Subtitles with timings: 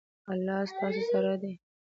[0.31, 1.51] الله ستاسو سره دی